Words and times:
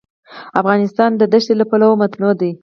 افغانستان 0.61 1.11
د 1.17 1.21
ښتې 1.43 1.53
له 1.59 1.65
پلوه 1.69 1.95
متنوع 2.01 2.33
دی. 2.41 2.51